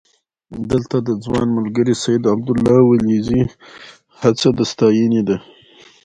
دلته 0.71 0.97
د 1.07 1.09
ځوان 1.23 1.47
ملګري 1.57 1.93
سید 2.03 2.23
عبدالله 2.33 2.79
ولیزي 2.85 3.41
هڅه 4.21 4.47
د 4.57 4.59
ستاینې 4.71 5.21
ده. 5.27 5.37